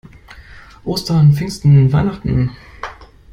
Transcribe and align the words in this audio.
Ostern, 0.83 1.31
Pfingsten, 1.33 1.87
Weihnachten. 1.93 2.49